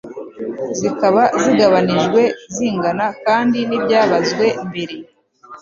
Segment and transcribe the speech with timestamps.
[0.79, 2.21] zikaba zigabanijwe
[2.55, 4.95] zingana kandi nibyabazwe mbere